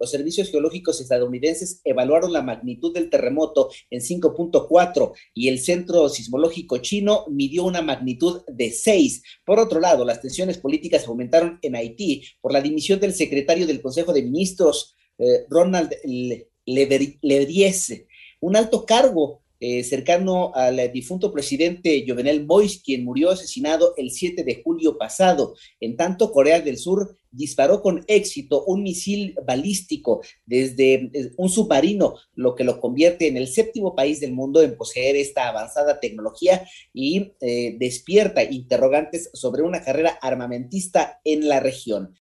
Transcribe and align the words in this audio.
Los 0.00 0.10
servicios 0.10 0.50
geológicos 0.50 1.00
estadounidenses 1.00 1.80
evaluaron 1.84 2.32
la 2.32 2.42
magnitud 2.42 2.94
del 2.94 3.10
terremoto 3.10 3.70
en 3.90 4.00
5.4 4.00 5.12
y 5.34 5.48
el 5.48 5.58
centro 5.58 6.08
sismológico 6.08 6.78
chino 6.78 7.24
midió 7.28 7.64
una 7.64 7.82
magnitud 7.82 8.42
de 8.46 8.70
6. 8.70 9.22
Por 9.44 9.58
otro 9.58 9.80
lado, 9.80 10.04
las 10.04 10.20
tensiones 10.20 10.58
políticas 10.58 11.06
aumentaron 11.08 11.58
en 11.62 11.74
Haití 11.74 12.24
por 12.40 12.52
la 12.52 12.60
dimisión 12.60 13.00
del 13.00 13.12
secretario 13.12 13.66
del 13.66 13.82
Consejo 13.82 14.12
de 14.12 14.22
Ministros, 14.22 14.94
eh, 15.18 15.46
Ronald 15.48 15.92
Ledries, 16.64 18.04
un 18.40 18.56
alto 18.56 18.86
cargo 18.86 19.42
eh, 19.60 19.82
cercano 19.82 20.52
al 20.54 20.92
difunto 20.92 21.32
presidente 21.32 22.04
Jovenel 22.06 22.46
Moïse, 22.46 22.80
quien 22.82 23.04
murió 23.04 23.30
asesinado 23.30 23.94
el 23.96 24.10
7 24.10 24.44
de 24.44 24.62
julio 24.62 24.96
pasado. 24.98 25.54
En 25.80 25.96
tanto, 25.96 26.30
Corea 26.30 26.60
del 26.60 26.78
Sur 26.78 27.16
disparó 27.30 27.82
con 27.82 28.04
éxito 28.08 28.64
un 28.64 28.82
misil 28.82 29.34
balístico 29.46 30.22
desde 30.46 31.10
eh, 31.12 31.32
un 31.36 31.48
submarino, 31.48 32.14
lo 32.34 32.54
que 32.54 32.64
lo 32.64 32.80
convierte 32.80 33.28
en 33.28 33.36
el 33.36 33.48
séptimo 33.48 33.94
país 33.94 34.20
del 34.20 34.32
mundo 34.32 34.62
en 34.62 34.76
poseer 34.76 35.16
esta 35.16 35.48
avanzada 35.48 36.00
tecnología 36.00 36.66
y 36.92 37.32
eh, 37.40 37.76
despierta 37.78 38.44
interrogantes 38.44 39.30
sobre 39.34 39.62
una 39.62 39.82
carrera 39.82 40.18
armamentista 40.22 41.20
en 41.24 41.48
la 41.48 41.60
región. 41.60 42.16